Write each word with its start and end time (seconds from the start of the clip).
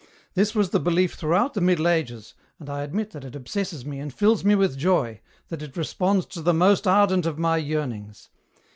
This 0.33 0.55
was 0.55 0.71
the 0.71 0.79
belief 0.79 1.13
throughout 1.13 1.53
the 1.53 1.61
Middle 1.61 1.87
Ages, 1.87 2.33
and 2.59 2.71
I 2.71 2.81
admit 2.81 3.11
that 3.11 3.23
it 3.23 3.35
obsesses 3.35 3.85
me 3.85 3.99
and 3.99 4.11
fills 4.11 4.43
me 4.43 4.55
with 4.55 4.75
joy, 4.75 5.21
that 5.49 5.61
it 5.61 5.77
responds 5.77 6.25
to 6.25 6.41
the 6.41 6.55
most 6.55 6.87
ardent 6.87 7.27
of 7.27 7.37
my 7.37 7.57
yearnings. 7.57 8.29